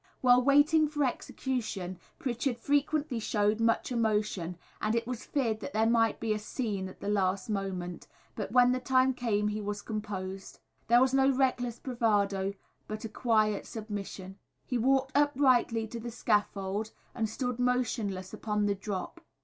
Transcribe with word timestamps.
While 0.21 0.41
waiting 0.41 0.87
for 0.87 1.03
execution 1.03 1.99
Pritchard 2.17 2.57
frequently 2.57 3.19
showed 3.19 3.59
much 3.59 3.91
emotion 3.91 4.57
and 4.81 4.95
it 4.95 5.05
was 5.05 5.27
feared 5.27 5.59
that 5.59 5.73
there 5.73 5.85
might 5.85 6.19
be 6.19 6.33
a 6.33 6.39
"scene" 6.39 6.87
at 6.89 7.01
the 7.01 7.07
last 7.07 7.51
moment, 7.51 8.07
but 8.35 8.51
when 8.51 8.71
the 8.71 8.79
time 8.79 9.13
came, 9.13 9.49
he 9.49 9.61
was 9.61 9.83
composed. 9.83 10.57
There 10.87 11.01
was 11.01 11.13
no 11.13 11.29
reckless 11.31 11.77
bravado, 11.77 12.55
but 12.87 13.05
a 13.05 13.09
quiet 13.09 13.67
submission. 13.67 14.39
He 14.65 14.75
walked 14.75 15.15
uprightly 15.15 15.85
to 15.89 15.99
the 15.99 16.09
scaffold 16.09 16.89
and 17.13 17.29
stood 17.29 17.59
motionless 17.59 18.33
upon 18.33 18.65
the 18.65 18.73
drop. 18.73 19.21